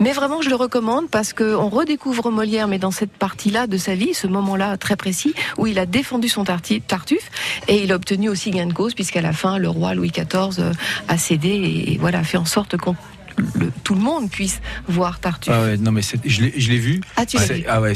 mais 0.00 0.12
vraiment 0.12 0.42
je 0.42 0.48
le 0.48 0.56
recommande 0.56 1.08
parce 1.10 1.32
que 1.32 1.54
on 1.54 1.68
redécouvre 1.68 2.30
Molière, 2.30 2.68
mais 2.68 2.78
dans 2.78 2.90
cette 2.90 3.12
partie-là 3.12 3.66
de 3.66 3.76
sa 3.76 3.94
vie, 3.94 4.14
ce 4.14 4.26
moment-là 4.26 4.76
très 4.76 4.96
précis 4.96 5.34
où 5.58 5.66
il 5.66 5.78
a 5.78 5.86
défendu 5.86 6.28
son 6.28 6.44
Tartuffe 6.44 7.30
et 7.68 7.82
il 7.82 7.92
a 7.92 7.96
obtenu 7.96 8.28
aussi 8.28 8.50
gain 8.50 8.66
de 8.66 8.72
cause 8.72 8.94
puisqu'à 8.94 9.20
la 9.20 9.32
fin 9.32 9.58
le 9.58 9.68
roi 9.68 9.94
Louis 9.94 10.10
XIV 10.10 10.58
euh, 10.58 10.72
a 11.08 11.18
cédé 11.18 11.48
et, 11.48 11.92
et 11.94 11.98
voilà 11.98 12.20
a 12.20 12.24
fait 12.24 12.38
en 12.38 12.44
sorte 12.44 12.76
qu'on 12.76 12.94
le- 13.36 13.70
tout 13.84 13.94
le 13.94 14.00
monde 14.00 14.30
puisse 14.30 14.60
voir 14.88 15.18
Tartuffe. 15.20 15.52
Ah 15.56 15.62
ouais, 15.62 15.76
non 15.76 15.92
mais 15.92 16.02
c'est- 16.02 16.20
je 16.24 16.40
l'ai 16.42 16.78
vu. 16.78 17.00
Ah, 17.16 17.26
tu 17.26 17.36
l'as 17.36 17.46
C'est- 17.46 17.54
vu 17.54 17.64
Ah 17.68 17.80
ouais, 17.80 17.94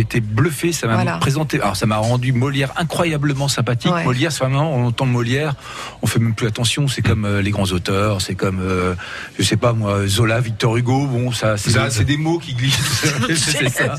été 0.00 0.20
bluffé. 0.20 0.72
Ça 0.72 0.86
m'a 0.86 0.94
Voilà. 0.94 1.16
présenté. 1.18 1.60
Alors 1.60 1.76
ça 1.76 1.86
m'a 1.86 1.96
rendu 1.96 2.32
Molière 2.32 2.72
incroyablement 2.76 3.48
sympathique. 3.48 3.92
Ouais. 3.92 4.04
Molière, 4.04 4.32
c'est 4.32 4.40
vraiment 4.40 4.74
on 4.74 4.86
entend 4.86 5.06
Molière, 5.06 5.54
on 6.02 6.06
fait 6.06 6.18
même 6.18 6.34
plus 6.34 6.46
attention. 6.46 6.88
C'est 6.88 7.02
comme 7.02 7.24
euh, 7.24 7.42
les 7.42 7.50
grands 7.50 7.70
auteurs, 7.72 8.20
c'est 8.20 8.34
comme 8.34 8.60
euh, 8.60 8.94
je 9.38 9.42
sais 9.44 9.56
pas 9.56 9.72
moi 9.72 10.06
Zola, 10.06 10.40
Victor 10.40 10.76
Hugo. 10.76 11.06
Bon, 11.06 11.32
ça, 11.32 11.56
c'est, 11.56 12.04
des 12.04 12.16
mots 12.16 12.38
qui 12.38 12.54
glissent. 12.54 12.78
c'est 13.34 13.68
ça. 13.68 13.96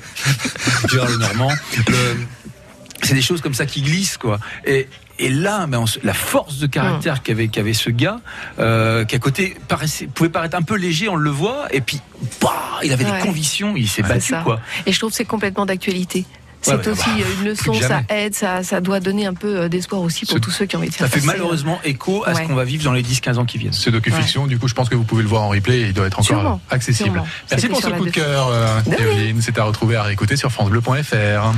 Gérard 0.90 1.08
Lenormand. 1.10 1.50
Le- 1.88 1.94
c'est 3.10 3.14
des 3.16 3.22
choses 3.22 3.40
comme 3.40 3.54
ça 3.54 3.66
qui 3.66 3.82
glissent 3.82 4.16
quoi. 4.16 4.38
Et 4.66 4.88
et 5.22 5.28
là, 5.28 5.66
mais 5.66 5.76
on 5.76 5.84
se- 5.86 5.98
la 6.02 6.14
force 6.14 6.56
de 6.56 6.66
caractère 6.66 7.22
qu'avait 7.22 7.48
qu'avait 7.48 7.74
ce 7.74 7.90
gars, 7.90 8.20
euh, 8.58 9.04
qui 9.04 9.14
à 9.16 9.18
côté 9.18 9.54
paraissait, 9.68 10.06
pouvait 10.06 10.30
paraître 10.30 10.56
un 10.56 10.62
peu 10.62 10.76
léger, 10.76 11.10
on 11.10 11.16
le 11.16 11.28
voit, 11.30 11.66
et 11.72 11.82
puis 11.82 12.00
bah, 12.40 12.54
il 12.82 12.90
avait 12.90 13.04
Ouais. 13.04 13.18
des 13.18 13.26
convictions, 13.26 13.74
il 13.76 13.86
s'est 13.86 14.00
battu 14.02 14.28
ça. 14.28 14.40
quoi. 14.42 14.60
Et 14.86 14.92
je 14.92 14.98
trouve 14.98 15.10
que 15.10 15.16
c'est 15.16 15.26
complètement 15.26 15.66
d'actualité. 15.66 16.24
C'est 16.62 16.72
Ouais, 16.74 16.88
aussi 16.88 17.08
bah, 17.08 17.24
une 17.40 17.48
leçon, 17.48 17.72
ça 17.72 18.02
aide, 18.10 18.34
ça, 18.34 18.62
ça 18.62 18.82
doit 18.82 19.00
donner 19.00 19.24
un 19.24 19.32
peu 19.32 19.60
euh, 19.60 19.68
d'espoir 19.70 20.02
aussi 20.02 20.26
pour 20.26 20.34
Ce- 20.34 20.40
tous 20.40 20.50
ceux 20.50 20.66
qui 20.66 20.76
ont 20.76 20.80
envie 20.80 20.90
de 20.90 20.94
faire 20.94 21.06
Ça 21.06 21.10
fait 21.10 21.20
passer, 21.20 21.28
euh, 21.28 21.32
malheureusement 21.32 21.80
écho 21.84 22.22
à 22.26 22.34
ce 22.34 22.42
qu'on 22.42 22.54
va 22.54 22.64
vivre 22.64 22.84
dans 22.84 22.92
les 22.92 23.02
10-15 23.02 23.38
ans 23.38 23.46
qui 23.46 23.56
viennent. 23.56 23.72
Ce 23.72 23.88
docu-fiction, 23.88 24.46
du 24.46 24.58
coup, 24.58 24.68
je 24.68 24.74
pense 24.74 24.90
que 24.90 24.94
vous 24.94 25.04
pouvez 25.04 25.22
le 25.22 25.28
voir 25.30 25.40
en 25.42 25.48
replay. 25.48 25.80
Il 25.80 25.94
doit 25.94 26.06
être 26.06 26.16
encore 26.18 26.26
Sûrement, 26.26 26.60
accessible. 26.68 27.08
sûrement. 27.12 27.26
Merci 27.50 27.68
pour 27.68 27.80
ce 27.80 27.88
coup 27.88 28.04
de 28.04 28.10
cœur. 28.10 28.50
Evelyne. 28.86 29.40
C'est 29.40 29.56
à 29.58 29.64
retrouver 29.64 29.96
à 29.96 30.02
réécouter 30.02 30.36
sur 30.36 30.52
FranceBleu.fr. 30.52 31.52